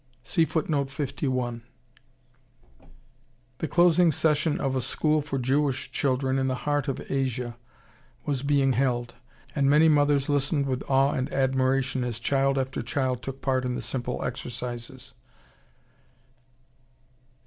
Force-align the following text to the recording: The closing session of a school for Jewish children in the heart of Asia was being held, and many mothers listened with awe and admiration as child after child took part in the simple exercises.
The 0.33 1.61
closing 3.69 4.11
session 4.11 4.59
of 4.59 4.75
a 4.75 4.81
school 4.81 5.21
for 5.21 5.37
Jewish 5.37 5.91
children 5.91 6.39
in 6.39 6.47
the 6.47 6.55
heart 6.65 6.87
of 6.87 7.05
Asia 7.11 7.55
was 8.25 8.41
being 8.41 8.73
held, 8.73 9.13
and 9.55 9.69
many 9.69 9.87
mothers 9.89 10.27
listened 10.27 10.65
with 10.65 10.81
awe 10.89 11.11
and 11.13 11.31
admiration 11.31 12.03
as 12.03 12.17
child 12.17 12.57
after 12.57 12.81
child 12.81 13.21
took 13.21 13.43
part 13.43 13.63
in 13.63 13.75
the 13.75 13.81
simple 13.83 14.23
exercises. 14.25 15.13